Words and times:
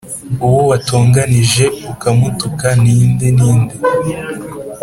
Uwo 0.45 0.61
watonganije 0.69 1.65
ukamutuka 1.91 2.67
ni 2.81 2.95
nde 3.11 3.27
Ni 3.37 3.51
nde 3.61 3.75